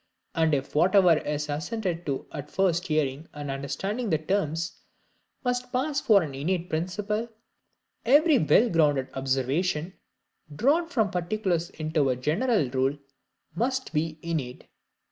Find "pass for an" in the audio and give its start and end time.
5.71-6.33